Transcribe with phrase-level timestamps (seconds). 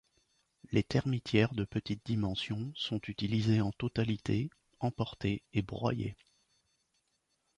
[0.71, 6.15] Les termitières de petites dimensions sont utilisées en totalité, emportées et broyées.